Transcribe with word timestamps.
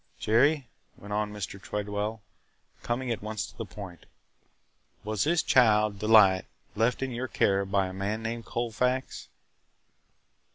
"Jerry," 0.17 0.67
went 0.97 1.13
on 1.13 1.31
Mr. 1.31 1.61
Tredwell, 1.61 2.23
coming 2.81 3.11
at 3.11 3.21
once 3.21 3.45
to 3.45 3.55
the 3.55 3.65
point, 3.67 4.07
"was 5.03 5.25
this 5.25 5.43
child, 5.43 5.99
Delight, 5.99 6.45
left 6.75 7.03
in 7.03 7.11
your 7.11 7.27
care 7.27 7.65
by 7.65 7.85
a 7.85 7.93
man 7.93 8.23
named 8.23 8.45
Colfax?" 8.45 9.27